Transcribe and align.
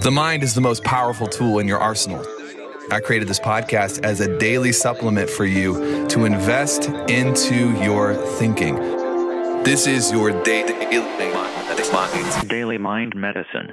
The 0.00 0.10
mind 0.10 0.42
is 0.42 0.54
the 0.54 0.60
most 0.62 0.84
powerful 0.84 1.26
tool 1.26 1.58
in 1.58 1.68
your 1.68 1.78
arsenal. 1.78 2.24
I 2.90 3.00
created 3.00 3.28
this 3.28 3.38
podcast 3.38 4.02
as 4.04 4.20
a 4.20 4.38
daily 4.38 4.72
supplement 4.72 5.28
for 5.28 5.44
you 5.44 6.08
to 6.08 6.24
invest 6.24 6.88
into 7.10 7.78
your 7.82 8.14
thinking. 8.14 8.76
This 9.64 9.86
is 9.86 10.10
your 10.10 10.30
daily 10.44 10.72
Daily 12.48 12.78
Mind 12.78 13.14
Medicine. 13.14 13.72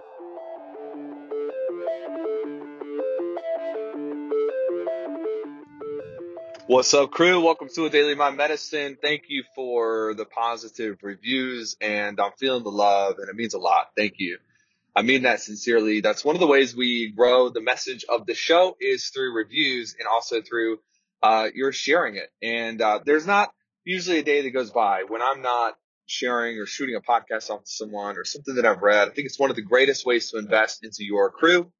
What's 6.67 6.93
up, 6.93 7.11
crew? 7.11 7.39
Welcome 7.39 7.69
to 7.75 7.85
a 7.85 7.89
Daily 7.89 8.15
Mind 8.15 8.35
Medicine. 8.35 8.97
Thank 9.01 9.23
you 9.29 9.45
for 9.55 10.13
the 10.15 10.25
positive 10.25 10.97
reviews, 11.01 11.77
and 11.79 12.19
I'm 12.19 12.33
feeling 12.37 12.63
the 12.63 12.71
love, 12.71 13.15
and 13.19 13.29
it 13.29 13.35
means 13.35 13.53
a 13.53 13.59
lot. 13.59 13.91
Thank 13.95 14.15
you. 14.17 14.37
I 14.95 15.03
mean 15.03 15.23
that 15.23 15.41
sincerely. 15.41 16.01
That's 16.01 16.25
one 16.25 16.35
of 16.35 16.39
the 16.39 16.47
ways 16.47 16.75
we 16.75 17.11
grow 17.11 17.49
the 17.49 17.61
message 17.61 18.05
of 18.09 18.25
the 18.25 18.35
show 18.35 18.75
is 18.79 19.09
through 19.09 19.33
reviews 19.35 19.95
and 19.99 20.07
also 20.07 20.41
through 20.41 20.79
uh, 21.23 21.49
your 21.53 21.71
sharing 21.71 22.15
it. 22.15 22.29
And 22.41 22.81
uh, 22.81 22.99
there's 23.05 23.25
not 23.25 23.51
usually 23.85 24.19
a 24.19 24.23
day 24.23 24.41
that 24.41 24.51
goes 24.51 24.71
by 24.71 25.03
when 25.07 25.21
I'm 25.21 25.41
not 25.41 25.75
sharing 26.05 26.57
or 26.57 26.65
shooting 26.65 26.95
a 26.95 27.01
podcast 27.01 27.49
off 27.49 27.63
to 27.63 27.71
someone 27.71 28.17
or 28.17 28.25
something 28.25 28.55
that 28.55 28.65
I've 28.65 28.81
read. 28.81 29.09
I 29.09 29.11
think 29.11 29.27
it's 29.27 29.39
one 29.39 29.49
of 29.51 29.55
the 29.55 29.61
greatest 29.61 30.05
ways 30.05 30.31
to 30.31 30.37
invest 30.37 30.83
into 30.83 31.03
your 31.03 31.31
crew, 31.31 31.71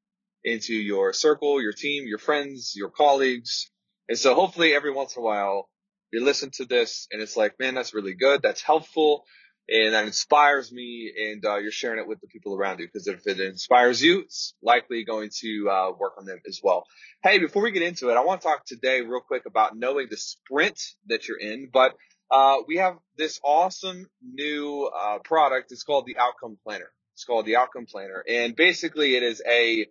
into 0.43 0.73
your 0.73 1.13
circle, 1.13 1.61
your 1.61 1.73
team, 1.73 2.07
your 2.07 2.19
friends, 2.19 2.73
your 2.75 2.89
colleagues 2.89 3.69
and 4.09 4.17
so 4.17 4.33
hopefully 4.33 4.73
every 4.73 4.91
once 4.91 5.15
in 5.15 5.21
a 5.21 5.25
while 5.25 5.69
you 6.11 6.23
listen 6.25 6.49
to 6.55 6.65
this 6.65 7.07
and 7.11 7.21
it's 7.21 7.37
like, 7.37 7.59
man, 7.59 7.75
that's 7.75 7.93
really 7.93 8.15
good. 8.15 8.41
That's 8.41 8.61
helpful. 8.63 9.25
And 9.71 9.93
that 9.93 10.05
inspires 10.05 10.71
me 10.71 11.11
and 11.29 11.45
uh, 11.45 11.57
you're 11.57 11.71
sharing 11.71 11.99
it 11.99 12.07
with 12.07 12.21
the 12.21 12.27
people 12.27 12.55
around 12.55 12.79
you 12.79 12.87
because 12.87 13.07
if 13.07 13.27
it 13.27 13.39
inspires 13.39 14.01
you, 14.01 14.21
it's 14.21 14.55
likely 14.61 15.03
going 15.03 15.29
to 15.41 15.69
uh, 15.69 15.91
work 15.97 16.13
on 16.17 16.25
them 16.25 16.39
as 16.47 16.59
well. 16.63 16.85
Hey, 17.21 17.37
before 17.37 17.61
we 17.61 17.71
get 17.71 17.83
into 17.83 18.09
it, 18.09 18.15
I 18.15 18.23
want 18.23 18.41
to 18.41 18.47
talk 18.47 18.65
today 18.65 19.01
real 19.01 19.21
quick 19.21 19.43
about 19.45 19.77
knowing 19.77 20.07
the 20.09 20.17
sprint 20.17 20.81
that 21.07 21.27
you're 21.27 21.39
in, 21.39 21.69
but 21.71 21.95
uh, 22.31 22.57
we 22.67 22.77
have 22.77 22.97
this 23.17 23.39
awesome 23.43 24.07
new 24.23 24.89
uh, 24.95 25.19
product. 25.19 25.71
It's 25.71 25.83
called 25.83 26.05
the 26.05 26.17
Outcome 26.17 26.57
Planner. 26.63 26.91
It's 27.13 27.25
called 27.25 27.45
the 27.45 27.57
Outcome 27.57 27.85
Planner, 27.85 28.23
and 28.27 28.55
basically 28.55 29.15
it 29.15 29.23
is 29.23 29.41
a 29.47 29.87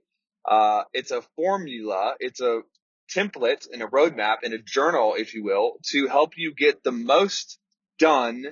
uh, 0.49 0.85
it's 0.93 1.11
a 1.11 1.23
formula. 1.37 2.15
It's 2.21 2.41
a 2.41 2.63
template 3.15 3.67
and 3.73 3.83
a 3.83 3.87
roadmap 3.87 4.39
and 4.45 4.55
a 4.55 4.59
journal, 4.59 5.15
if 5.17 5.35
you 5.35 5.45
will, 5.45 5.79
to 5.91 6.07
help 6.07 6.33
you 6.37 6.55
get 6.55 6.83
the 6.83 6.93
most 6.93 7.59
done 7.99 8.45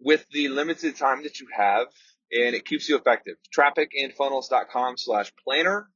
with 0.00 0.24
the 0.30 0.48
limited 0.48 0.96
time 0.96 1.22
that 1.24 1.40
you 1.40 1.48
have 1.56 1.88
and 2.32 2.54
it 2.54 2.64
keeps 2.64 2.88
you 2.88 2.96
effective. 2.96 3.36
Trafficandfunnels.com 3.56 4.96
slash 4.98 5.32
planner. 5.44 5.88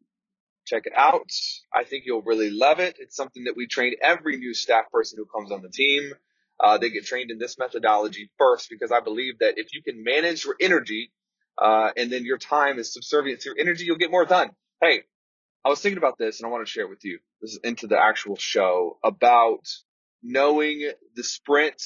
Check 0.67 0.87
it 0.87 0.93
out. 0.97 1.31
I 1.75 1.85
think 1.85 2.05
you'll 2.07 2.23
really 2.23 2.51
love 2.51 2.79
it. 2.79 2.97
It's 2.99 3.17
something 3.17 3.45
that 3.45 3.57
we 3.57 3.67
train 3.67 3.95
every 4.01 4.37
new 4.37 4.55
staff 4.55 4.85
person 4.93 5.19
who 5.19 5.27
comes 5.27 5.51
on 5.51 5.63
the 5.63 5.69
team. 5.69 6.13
Uh, 6.61 6.79
they 6.79 6.91
get 6.91 7.05
trained 7.05 7.31
in 7.31 7.39
this 7.39 7.59
methodology 7.59 8.31
first 8.39 8.69
because 8.71 8.93
I 8.93 9.01
believe 9.01 9.41
that 9.41 9.55
if 9.57 9.75
you 9.75 9.83
can 9.83 10.05
manage 10.05 10.45
your 10.45 10.55
energy, 10.61 11.11
uh, 11.61 11.91
and 11.97 12.11
then 12.11 12.25
your 12.25 12.39
time 12.39 12.79
is 12.79 12.93
subservient 12.93 13.41
to 13.41 13.51
your 13.51 13.59
energy, 13.59 13.85
you'll 13.85 13.99
get 13.99 14.11
more 14.11 14.25
done. 14.25 14.51
Hey, 14.81 15.03
I 15.65 15.69
was 15.69 15.81
thinking 15.81 15.99
about 15.99 16.19
this 16.19 16.41
and 16.41 16.47
I 16.47 16.51
want 16.51 16.67
to 16.67 16.71
share 16.71 16.85
it 16.85 16.91
with 16.91 17.05
you. 17.05 17.19
This 17.41 17.53
is 17.53 17.61
into 17.65 17.89
the 17.89 17.99
actual 17.99 18.37
show 18.37 18.99
about 19.05 19.67
knowing 20.23 20.91
the 21.15 21.25
sprint 21.25 21.83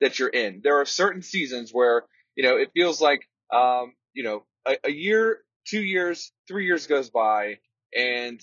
that 0.00 0.18
you're 0.18 0.28
in. 0.28 0.60
There 0.62 0.80
are 0.80 0.84
certain 0.84 1.22
seasons 1.22 1.70
where, 1.72 2.04
you 2.34 2.44
know, 2.44 2.56
it 2.56 2.70
feels 2.74 3.00
like, 3.00 3.22
um, 3.52 3.94
you 4.12 4.24
know, 4.24 4.44
a, 4.66 4.76
a 4.84 4.90
year, 4.90 5.38
two 5.66 5.82
years, 5.82 6.32
three 6.48 6.66
years 6.66 6.86
goes 6.86 7.10
by 7.10 7.58
and 7.96 8.40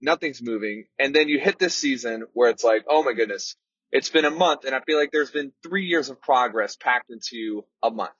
nothing's 0.00 0.42
moving. 0.42 0.86
And 0.98 1.14
then 1.14 1.28
you 1.28 1.38
hit 1.38 1.58
this 1.58 1.74
season 1.74 2.24
where 2.32 2.50
it's 2.50 2.64
like, 2.64 2.84
oh 2.88 3.02
my 3.02 3.12
goodness, 3.12 3.56
it's 3.90 4.10
been 4.10 4.24
a 4.24 4.30
month 4.30 4.64
and 4.64 4.74
I 4.74 4.80
feel 4.80 4.98
like 4.98 5.12
there's 5.12 5.30
been 5.30 5.52
three 5.62 5.86
years 5.86 6.10
of 6.10 6.20
progress 6.20 6.76
packed 6.76 7.10
into 7.10 7.64
a 7.82 7.90
month. 7.90 8.12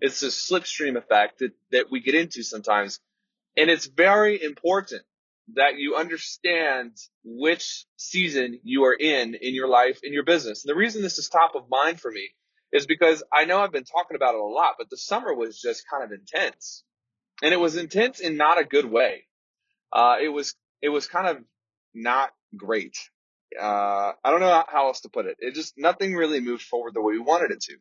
It's 0.00 0.22
a 0.22 0.26
slipstream 0.26 0.96
effect 0.96 1.40
that, 1.40 1.52
that 1.72 1.90
we 1.90 2.00
get 2.00 2.14
into 2.14 2.42
sometimes 2.42 3.00
and 3.56 3.68
it's 3.68 3.86
very 3.86 4.42
important 4.42 5.02
that 5.54 5.78
you 5.78 5.96
understand 5.96 6.96
which 7.24 7.86
season 7.96 8.60
you 8.62 8.84
are 8.84 8.94
in 8.94 9.34
in 9.34 9.54
your 9.54 9.68
life, 9.68 10.00
in 10.02 10.12
your 10.12 10.24
business. 10.24 10.64
And 10.64 10.70
the 10.70 10.78
reason 10.78 11.02
this 11.02 11.18
is 11.18 11.28
top 11.28 11.54
of 11.54 11.64
mind 11.70 12.00
for 12.00 12.10
me 12.10 12.30
is 12.72 12.86
because 12.86 13.22
I 13.32 13.44
know 13.44 13.60
I've 13.60 13.72
been 13.72 13.84
talking 13.84 14.16
about 14.16 14.34
it 14.34 14.40
a 14.40 14.44
lot, 14.44 14.74
but 14.78 14.90
the 14.90 14.96
summer 14.96 15.34
was 15.34 15.60
just 15.60 15.84
kind 15.88 16.04
of 16.04 16.12
intense. 16.12 16.84
And 17.42 17.52
it 17.52 17.58
was 17.58 17.76
intense 17.76 18.20
in 18.20 18.36
not 18.36 18.60
a 18.60 18.64
good 18.64 18.84
way. 18.84 19.24
Uh, 19.92 20.16
it 20.22 20.28
was, 20.28 20.54
it 20.80 20.88
was 20.88 21.08
kind 21.08 21.26
of 21.26 21.38
not 21.94 22.30
great. 22.56 22.96
Uh, 23.60 24.12
I 24.22 24.30
don't 24.30 24.40
know 24.40 24.64
how 24.68 24.86
else 24.86 25.00
to 25.00 25.08
put 25.08 25.26
it. 25.26 25.36
It 25.40 25.54
just, 25.54 25.74
nothing 25.76 26.14
really 26.14 26.40
moved 26.40 26.62
forward 26.62 26.94
the 26.94 27.00
way 27.00 27.14
we 27.14 27.18
wanted 27.18 27.50
it 27.50 27.60
to. 27.62 27.76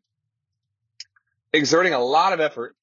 Exerting 1.54 1.94
a 1.94 2.00
lot 2.00 2.34
of 2.34 2.40
effort, 2.40 2.76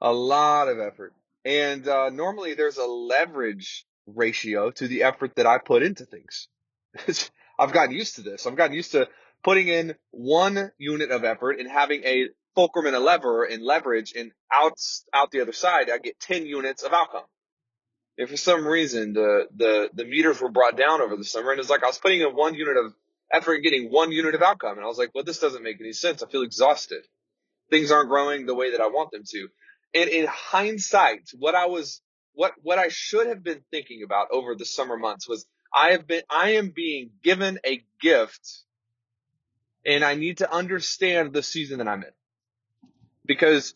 a 0.00 0.12
lot 0.12 0.68
of 0.68 0.78
effort 0.78 1.12
and 1.46 1.86
uh, 1.86 2.10
normally 2.10 2.54
there's 2.54 2.76
a 2.76 2.84
leverage 2.84 3.86
ratio 4.06 4.70
to 4.70 4.88
the 4.88 5.02
effort 5.02 5.36
that 5.36 5.46
I 5.46 5.58
put 5.58 5.82
into 5.82 6.04
things. 6.04 6.48
I've 7.58 7.72
gotten 7.72 7.94
used 7.94 8.16
to 8.16 8.22
this. 8.22 8.46
I've 8.46 8.56
gotten 8.56 8.76
used 8.76 8.92
to 8.92 9.08
putting 9.42 9.68
in 9.68 9.94
one 10.10 10.72
unit 10.78 11.10
of 11.10 11.24
effort 11.24 11.58
and 11.58 11.70
having 11.70 12.04
a 12.04 12.28
fulcrum 12.54 12.86
and 12.86 12.96
a 12.96 13.00
lever 13.00 13.44
and 13.44 13.62
leverage 13.62 14.14
and 14.16 14.32
out, 14.52 14.78
out 15.12 15.30
the 15.30 15.40
other 15.40 15.52
side, 15.52 15.90
I 15.90 15.98
get 15.98 16.18
10 16.20 16.46
units 16.46 16.82
of 16.82 16.92
outcome. 16.92 17.24
If 18.16 18.30
for 18.30 18.36
some 18.36 18.66
reason 18.66 19.12
the, 19.12 19.46
the, 19.54 19.90
the 19.92 20.04
meters 20.04 20.40
were 20.40 20.50
brought 20.50 20.76
down 20.76 21.02
over 21.02 21.16
the 21.16 21.24
summer 21.24 21.50
and 21.50 21.60
it's 21.60 21.68
like 21.68 21.84
I 21.84 21.86
was 21.86 21.98
putting 21.98 22.22
in 22.22 22.34
one 22.34 22.54
unit 22.54 22.76
of 22.76 22.94
effort 23.32 23.54
and 23.54 23.64
getting 23.64 23.90
one 23.90 24.10
unit 24.10 24.34
of 24.34 24.42
outcome. 24.42 24.76
And 24.76 24.84
I 24.84 24.86
was 24.86 24.98
like, 24.98 25.10
well, 25.14 25.24
this 25.24 25.38
doesn't 25.38 25.62
make 25.62 25.80
any 25.80 25.92
sense. 25.92 26.22
I 26.22 26.28
feel 26.28 26.42
exhausted. 26.42 27.04
Things 27.70 27.90
aren't 27.90 28.08
growing 28.08 28.46
the 28.46 28.54
way 28.54 28.72
that 28.72 28.80
I 28.80 28.86
want 28.86 29.10
them 29.10 29.22
to. 29.26 29.48
And 29.94 30.08
in 30.10 30.26
hindsight, 30.26 31.30
what 31.38 31.54
I 31.54 31.66
was, 31.66 32.00
what, 32.36 32.52
what 32.62 32.78
I 32.78 32.88
should 32.88 33.26
have 33.26 33.42
been 33.42 33.62
thinking 33.70 34.02
about 34.04 34.28
over 34.30 34.54
the 34.54 34.66
summer 34.66 34.96
months 34.96 35.28
was 35.28 35.46
I 35.74 35.90
have 35.92 36.06
been, 36.06 36.22
I 36.30 36.50
am 36.50 36.68
being 36.68 37.10
given 37.24 37.58
a 37.66 37.82
gift 38.00 38.62
and 39.84 40.04
I 40.04 40.14
need 40.14 40.38
to 40.38 40.52
understand 40.52 41.32
the 41.32 41.42
season 41.42 41.78
that 41.78 41.88
I'm 41.88 42.02
in 42.02 42.10
because 43.24 43.74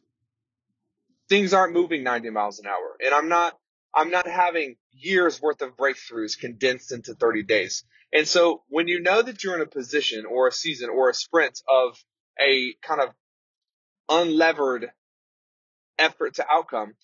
things 1.29 1.55
aren't 1.55 1.73
moving 1.73 2.05
90 2.05 2.31
miles 2.31 2.59
an 2.59 2.67
hour 2.67 2.97
and 3.05 3.15
I'm 3.15 3.29
not, 3.29 3.59
I'm 3.95 4.11
not 4.11 4.27
having 4.29 4.77
years 4.93 5.41
worth 5.41 5.63
of 5.63 5.77
breakthroughs 5.77 6.39
condensed 6.39 6.93
into 6.93 7.15
30 7.15 7.43
days. 7.45 7.85
And 8.13 8.29
so 8.29 8.63
when 8.69 8.89
you 8.89 9.01
know 9.01 9.23
that 9.23 9.43
you're 9.43 9.55
in 9.55 9.63
a 9.63 9.67
position 9.67 10.27
or 10.27 10.49
a 10.49 10.53
season 10.53 10.91
or 10.91 11.09
a 11.09 11.15
sprint 11.15 11.61
of 11.69 11.99
a 12.39 12.75
kind 12.83 13.01
of 13.01 13.09
unlevered 14.11 14.89
effort 15.99 16.35
to 16.35 16.47
outcome, 16.51 16.95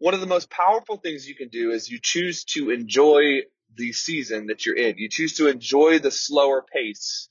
one 0.00 0.14
of 0.14 0.20
the 0.20 0.26
most 0.26 0.50
powerful 0.50 0.96
things 0.96 1.28
you 1.28 1.34
can 1.34 1.48
do 1.48 1.70
is 1.70 1.90
you 1.90 1.98
choose 2.02 2.44
to 2.44 2.70
enjoy 2.70 3.42
the 3.76 3.92
season 3.92 4.46
that 4.46 4.64
you're 4.64 4.76
in. 4.76 4.96
You 4.96 5.10
choose 5.10 5.34
to 5.34 5.46
enjoy 5.48 5.98
the 5.98 6.10
slower 6.10 6.62
pace. 6.62 7.28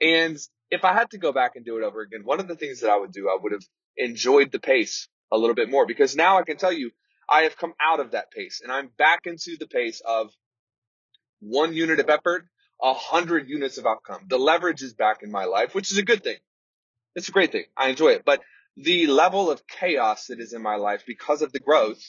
And 0.00 0.38
if 0.70 0.84
I 0.84 0.92
had 0.92 1.10
to 1.10 1.18
go 1.18 1.32
back 1.32 1.56
and 1.56 1.64
do 1.64 1.76
it 1.78 1.84
over 1.84 2.00
again, 2.00 2.22
one 2.24 2.38
of 2.38 2.46
the 2.46 2.54
things 2.54 2.80
that 2.80 2.90
I 2.90 2.96
would 2.96 3.12
do, 3.12 3.28
I 3.28 3.36
would 3.42 3.52
have 3.52 3.64
enjoyed 3.96 4.52
the 4.52 4.60
pace 4.60 5.08
a 5.32 5.36
little 5.36 5.56
bit 5.56 5.68
more 5.68 5.84
because 5.84 6.14
now 6.14 6.38
I 6.38 6.44
can 6.44 6.56
tell 6.56 6.72
you 6.72 6.92
I 7.28 7.42
have 7.42 7.56
come 7.56 7.74
out 7.80 7.98
of 7.98 8.12
that 8.12 8.30
pace 8.30 8.60
and 8.62 8.70
I'm 8.70 8.90
back 8.96 9.26
into 9.26 9.56
the 9.58 9.66
pace 9.66 10.00
of 10.06 10.30
one 11.40 11.74
unit 11.74 11.98
of 11.98 12.08
effort, 12.08 12.46
a 12.80 12.94
hundred 12.94 13.48
units 13.48 13.78
of 13.78 13.86
outcome. 13.86 14.26
The 14.28 14.38
leverage 14.38 14.82
is 14.82 14.94
back 14.94 15.24
in 15.24 15.32
my 15.32 15.44
life, 15.44 15.74
which 15.74 15.90
is 15.90 15.98
a 15.98 16.04
good 16.04 16.22
thing. 16.22 16.38
It's 17.16 17.28
a 17.28 17.32
great 17.32 17.50
thing. 17.50 17.64
I 17.76 17.88
enjoy 17.88 18.10
it. 18.10 18.24
But 18.24 18.42
the 18.76 19.06
level 19.06 19.50
of 19.50 19.66
chaos 19.66 20.26
that 20.26 20.40
is 20.40 20.52
in 20.52 20.62
my 20.62 20.76
life 20.76 21.04
because 21.06 21.42
of 21.42 21.52
the 21.52 21.60
growth, 21.60 22.02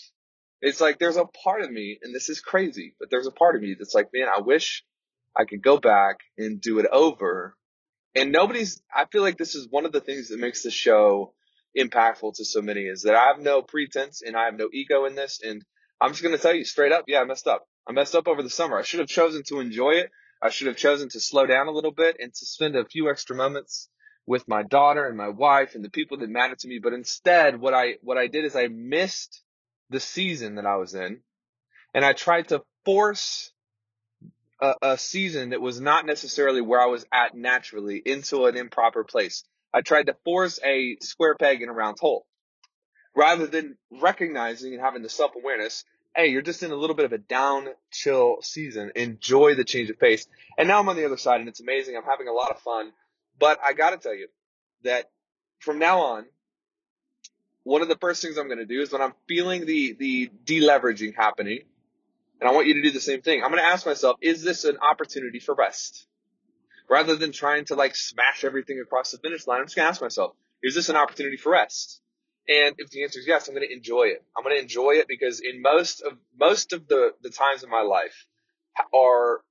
it's 0.62 0.80
like 0.80 0.98
there's 0.98 1.18
a 1.18 1.26
part 1.26 1.62
of 1.62 1.72
me, 1.72 2.00
and 2.02 2.16
this 2.16 2.30
is 2.30 2.40
crazy, 2.40 2.96
but 3.00 3.10
there's 3.10 3.28
a 3.28 3.32
part 3.32 3.56
of 3.56 3.62
me 3.62 3.76
that's 3.78 3.94
like, 3.94 4.10
man, 4.14 4.28
I 4.34 4.42
wish 4.42 4.84
I 5.36 5.46
could 5.46 5.62
go 5.62 5.78
back 5.78 6.18
and 6.38 6.62
do 6.62 6.80
it 6.80 6.86
over. 6.92 7.56
And 8.16 8.32
nobody's, 8.32 8.82
I 8.94 9.06
feel 9.06 9.24
like 9.24 9.38
this 9.38 9.56
is 9.56 9.68
one 9.70 9.86
of 9.86 9.92
the 9.92 10.00
things 10.00 10.30
that 10.30 10.40
makes 10.40 10.64
the 10.64 10.72
show 10.72 11.34
impactful 11.78 12.36
to 12.36 12.46
so 12.46 12.62
many 12.62 12.82
is 12.82 13.04
that 13.04 13.16
I 13.16 13.28
have 13.28 13.40
no 13.40 13.62
pretense 13.62 14.22
and 14.22 14.38
I 14.38 14.46
have 14.46 14.56
no 14.56 14.70
ego 14.72 15.06
in 15.06 15.16
this. 15.16 15.40
And 15.44 15.64
I'm 16.00 16.12
just 16.12 16.22
going 16.22 16.36
to 16.36 16.42
tell 16.42 16.54
you 16.54 16.64
straight 16.64 16.92
up, 16.92 17.06
yeah, 17.08 17.22
I 17.22 17.26
messed 17.26 17.48
up. 17.48 17.66
I 17.88 17.92
messed 17.92 18.16
up 18.16 18.28
over 18.28 18.44
the 18.44 18.50
summer. 18.50 18.78
I 18.78 18.84
should 18.84 19.00
have 19.00 19.10
chosen 19.10 19.44
to 19.48 19.60
enjoy 19.60 19.92
it. 19.92 20.12
I 20.42 20.50
should 20.50 20.68
have 20.68 20.78
chosen 20.78 21.10
to 21.10 21.20
slow 21.20 21.46
down 21.46 21.68
a 21.68 21.72
little 21.72 21.92
bit 21.92 22.18
and 22.20 22.34
to 22.34 22.46
spend 22.46 22.76
a 22.76 22.86
few 22.86 23.10
extra 23.10 23.36
moments 23.36 23.90
with 24.28 24.48
my 24.48 24.64
daughter 24.64 25.08
and 25.08 25.18
my 25.18 25.30
wife 25.30 25.76
and 25.76 25.84
the 25.86 25.90
people 25.92 26.18
that 26.20 26.30
matter 26.30 26.56
to 26.56 26.68
me. 26.68 26.80
But 26.80 26.94
instead, 26.94 27.60
what 27.60 27.74
I, 27.74 27.96
what 28.04 28.18
I 28.18 28.28
did 28.28 28.46
is 28.46 28.56
I 28.56 28.68
missed 28.68 29.42
the 29.90 30.00
season 30.02 30.56
that 30.56 30.66
I 30.66 30.78
was 30.78 30.96
in 30.96 31.22
and 31.94 32.06
I 32.06 32.14
tried 32.14 32.50
to 32.50 32.64
force 32.86 33.52
a, 34.62 34.74
a 34.84 34.98
season 34.98 35.52
that 35.52 35.62
was 35.62 35.82
not 35.82 36.06
necessarily 36.06 36.62
where 36.62 36.82
I 36.82 36.88
was 36.88 37.06
at 37.14 37.36
naturally 37.36 38.02
into 38.06 38.46
an 38.48 38.58
improper 38.58 39.04
place. 39.04 39.44
I 39.74 39.82
tried 39.82 40.08
to 40.08 40.16
force 40.26 40.60
a 40.66 40.98
square 41.02 41.36
peg 41.36 41.62
in 41.62 41.70
a 41.70 41.74
round 41.74 41.98
hole. 42.00 42.26
rather 43.16 43.48
than 43.48 43.78
recognizing 43.92 44.74
and 44.74 44.82
having 44.82 45.02
the 45.04 45.10
self 45.10 45.32
awareness. 45.36 45.86
Hey, 46.16 46.28
you're 46.28 46.42
just 46.44 46.64
in 46.64 46.72
a 46.72 46.76
little 46.76 46.96
bit 46.96 47.06
of 47.06 47.14
a 47.14 47.18
down, 47.18 47.68
chill 47.92 48.38
season. 48.42 48.92
Enjoy 48.96 49.56
the 49.56 49.64
change 49.64 49.90
of 49.90 50.00
pace. 50.00 50.28
And 50.58 50.68
now 50.68 50.80
I'm 50.80 50.90
on 50.90 50.98
the 50.98 51.06
other 51.06 51.18
side 51.18 51.40
and 51.40 51.50
it's 51.50 51.62
amazing. 51.62 51.96
I'm 51.98 52.04
having 52.04 52.28
a 52.28 52.34
lot 52.34 52.52
of 52.52 52.60
fun. 52.60 52.92
But 53.40 53.60
I 53.64 53.74
gotta 53.74 53.98
tell 53.98 54.16
you 54.16 54.28
that 54.84 55.10
from 55.60 55.80
now 55.80 56.00
on, 56.02 56.26
one 57.64 57.82
of 57.82 57.88
the 57.88 57.98
first 57.98 58.22
things 58.22 58.38
I'm 58.38 58.48
going 58.48 58.60
to 58.60 58.66
do 58.66 58.82
is 58.82 58.92
when 58.92 59.02
I'm 59.02 59.14
feeling 59.28 59.66
the, 59.66 59.96
the 59.98 60.30
deleveraging 60.44 61.16
happening, 61.16 61.60
and 62.40 62.50
I 62.50 62.52
want 62.52 62.68
you 62.68 62.74
to 62.76 62.82
do 62.82 62.92
the 62.92 63.00
same 63.00 63.22
thing, 63.22 63.42
I'm 63.42 63.52
going 63.52 63.64
to 63.64 63.68
ask 63.68 63.86
myself, 63.86 64.18
is 64.22 64.44
this 64.44 64.66
an 64.66 64.78
opportunity 64.78 65.40
for 65.40 65.56
rest? 65.56 66.06
Rather 66.90 67.16
than 67.16 67.32
trying 67.32 67.66
to 67.66 67.76
like 67.76 67.96
smash 67.96 68.44
everything 68.44 68.80
across 68.82 69.12
the 69.12 69.18
finish 69.18 69.48
line, 69.48 69.62
I'm 69.62 69.66
just 69.66 69.78
going 69.78 69.86
to 69.86 69.90
ask 69.90 70.02
myself, 70.02 70.34
is 70.62 70.76
this 70.76 70.90
an 70.90 70.98
opportunity 70.98 71.38
for 71.38 71.54
rest? 71.54 72.02
And 72.50 72.76
if 72.78 72.90
the 72.90 73.04
answer 73.04 73.20
is 73.20 73.28
yes, 73.28 73.48
I'm 73.48 73.56
going 73.56 73.66
to 73.66 73.74
enjoy 73.74 74.04
it. 74.04 74.22
I'm 74.38 74.44
going 74.44 74.58
to 74.58 74.62
enjoy 74.62 74.92
it 74.96 75.08
because 75.08 75.40
in 75.40 75.62
most 75.62 76.02
of, 76.02 76.18
most 76.38 76.74
of 76.74 76.90
the, 76.90 77.12
the 77.22 77.30
times 77.30 77.64
in 77.64 77.70
my 77.70 77.82
life 77.82 78.28
are 78.94 79.42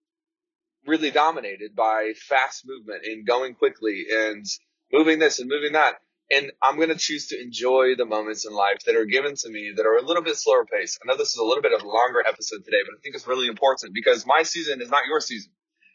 really 0.86 1.10
dominated 1.10 1.74
by 1.74 2.12
fast 2.16 2.64
movement 2.66 3.04
and 3.04 3.26
going 3.26 3.54
quickly 3.54 4.06
and 4.12 4.44
moving 4.92 5.18
this 5.18 5.38
and 5.38 5.48
moving 5.48 5.72
that. 5.72 5.94
And 6.30 6.50
I'm 6.62 6.76
going 6.76 6.88
to 6.88 6.96
choose 6.96 7.28
to 7.28 7.40
enjoy 7.40 7.94
the 7.96 8.06
moments 8.06 8.46
in 8.46 8.54
life 8.54 8.84
that 8.86 8.96
are 8.96 9.04
given 9.04 9.34
to 9.36 9.50
me 9.50 9.72
that 9.76 9.84
are 9.84 9.96
a 9.96 10.02
little 10.02 10.22
bit 10.22 10.36
slower 10.36 10.64
pace. 10.64 10.98
I 11.02 11.06
know 11.06 11.16
this 11.16 11.30
is 11.30 11.36
a 11.36 11.44
little 11.44 11.62
bit 11.62 11.72
of 11.72 11.82
a 11.82 11.88
longer 11.88 12.22
episode 12.26 12.64
today, 12.64 12.78
but 12.86 12.96
I 12.96 13.00
think 13.02 13.14
it's 13.14 13.26
really 13.26 13.48
important 13.48 13.92
because 13.92 14.24
my 14.26 14.42
season 14.42 14.80
is 14.80 14.88
not 14.88 15.02
your 15.06 15.20
season 15.20 15.52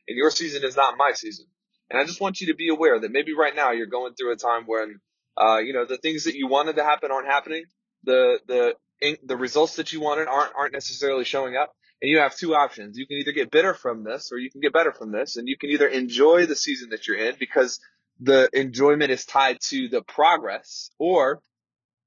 and 0.08 0.16
your 0.16 0.30
season 0.30 0.64
is 0.64 0.76
not 0.76 0.96
my 0.98 1.14
season. 1.14 1.48
And 1.90 2.00
I 2.00 2.06
just 2.06 2.22
want 2.22 2.42
you 2.42 2.48
to 2.48 2.56
be 2.56 2.70
aware 2.70 3.00
that 3.00 3.12
maybe 3.12 3.34
right 3.34 3.56
now 3.56 3.72
you're 3.72 3.88
going 3.88 4.14
through 4.14 4.34
a 4.34 4.36
time 4.36 4.64
when, 4.66 5.00
uh, 5.38 5.58
you 5.58 5.74
know, 5.74 5.86
the 5.86 5.98
things 5.98 6.26
that 6.26 6.36
you 6.36 6.48
wanted 6.48 6.76
to 6.76 6.84
happen 6.84 7.12
aren't 7.12 7.28
happening. 7.28 7.64
The, 8.04 8.40
the, 8.48 8.76
the 9.24 9.38
results 9.38 9.78
that 9.78 9.92
you 9.92 10.02
wanted 10.02 10.28
aren't, 10.28 10.54
aren't 10.56 10.74
necessarily 10.74 11.24
showing 11.24 11.56
up. 11.56 11.74
And 12.02 12.12
you 12.12 12.20
have 12.20 12.36
two 12.36 12.54
options. 12.56 12.98
You 12.98 13.08
can 13.08 13.18
either 13.18 13.32
get 13.32 13.52
bitter 13.52 13.74
from 13.74 14.04
this 14.04 14.32
or 14.32 14.38
you 14.38 14.52
can 14.52 14.62
get 14.62 14.74
better 14.74 14.92
from 14.92 15.12
this. 15.12 15.38
And 15.38 15.48
you 15.48 15.58
can 15.58 15.72
either 15.72 15.88
enjoy 15.88 16.46
the 16.46 16.56
season 16.56 16.90
that 16.90 17.08
you're 17.08 17.18
in 17.18 17.36
because 17.40 17.80
the 18.20 18.50
enjoyment 18.54 19.12
is 19.12 19.26
tied 19.26 19.60
to 19.62 19.90
the 19.90 20.02
progress, 20.02 20.90
or 20.98 21.42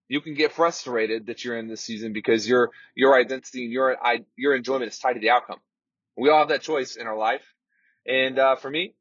you 0.08 0.20
can 0.20 0.34
get 0.34 0.52
frustrated 0.52 1.26
that 1.26 1.44
you're 1.44 1.58
in 1.58 1.68
this 1.68 1.80
season 1.82 2.12
because 2.12 2.48
your 2.48 2.70
your 2.94 3.18
identity 3.18 3.64
and 3.64 3.72
your 3.72 3.96
your 4.36 4.56
enjoyment 4.56 4.90
is 4.90 4.98
tied 4.98 5.14
to 5.14 5.20
the 5.20 5.30
outcome. 5.30 5.60
We 6.16 6.30
all 6.30 6.40
have 6.40 6.48
that 6.48 6.62
choice 6.62 6.96
in 6.96 7.06
our 7.06 7.16
life, 7.16 7.44
and 8.06 8.38
uh, 8.38 8.56
for 8.56 8.68
me, 8.68 8.94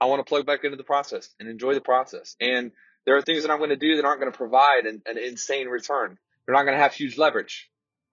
I 0.00 0.06
want 0.06 0.20
to 0.20 0.28
plug 0.28 0.46
back 0.46 0.64
into 0.64 0.76
the 0.76 0.84
process 0.84 1.28
and 1.40 1.48
enjoy 1.48 1.74
the 1.74 1.80
process. 1.80 2.36
And 2.40 2.72
there 3.04 3.16
are 3.16 3.22
things 3.22 3.42
that 3.42 3.50
I'm 3.50 3.58
going 3.58 3.70
to 3.70 3.76
do 3.76 3.96
that 3.96 4.04
aren't 4.04 4.20
going 4.20 4.32
to 4.32 4.38
provide 4.38 4.86
an, 4.86 5.02
an 5.06 5.18
insane 5.18 5.66
return. 5.66 6.18
They're 6.46 6.54
not 6.54 6.62
going 6.62 6.76
to 6.76 6.82
have 6.82 6.94
huge 6.94 7.18
leverage, 7.18 7.68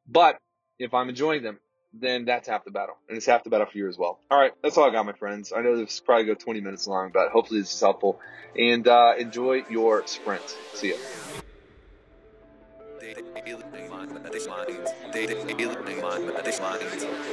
but 0.08 0.38
if 0.80 0.94
I'm 0.94 1.10
enjoying 1.10 1.44
them, 1.44 1.60
then 1.94 2.26
that's 2.26 2.48
half 2.48 2.66
the 2.66 2.72
battle. 2.72 2.98
And 3.08 3.18
it's 3.18 3.26
half 3.26 3.44
the 3.44 3.50
battle 3.50 3.68
for 3.68 3.78
you 3.78 3.88
as 3.88 3.98
well. 3.98 4.20
All 4.30 4.40
right, 4.40 4.54
that's 4.62 4.78
all 4.78 4.90
I 4.90 4.92
got, 4.92 5.06
my 5.06 5.14
friends. 5.14 5.52
I 5.56 5.62
know 5.62 5.76
this 5.78 5.94
is 5.96 6.00
probably 6.00 6.26
go 6.26 6.36
20 6.36 6.62
minutes 6.62 6.88
long, 6.88 7.12
but 7.14 7.30
hopefully 7.30 7.62
this 7.62 7.74
is 7.74 7.80
helpful. 7.80 8.20
And 8.58 8.88
uh, 8.88 9.14
enjoy 9.18 9.64
your 9.70 10.06
sprint. 10.08 10.56
See 10.74 10.90
ya. 10.90 10.96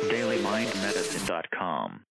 DailyMindMedicine.com 0.08 2.06